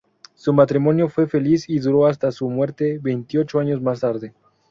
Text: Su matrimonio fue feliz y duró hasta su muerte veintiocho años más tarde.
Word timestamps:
Su 0.33 0.51
matrimonio 0.51 1.09
fue 1.09 1.27
feliz 1.27 1.69
y 1.69 1.77
duró 1.77 2.07
hasta 2.07 2.31
su 2.31 2.49
muerte 2.49 2.97
veintiocho 2.99 3.59
años 3.59 3.83
más 3.83 3.99
tarde. 3.99 4.33